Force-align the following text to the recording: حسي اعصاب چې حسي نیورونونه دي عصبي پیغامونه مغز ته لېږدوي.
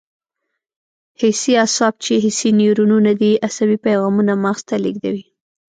حسي 1.19 1.51
اعصاب 1.63 1.93
چې 2.03 2.13
حسي 2.23 2.49
نیورونونه 2.59 3.11
دي 3.21 3.31
عصبي 3.47 3.77
پیغامونه 3.85 4.33
مغز 4.45 4.61
ته 4.69 4.75
لېږدوي. 4.83 5.25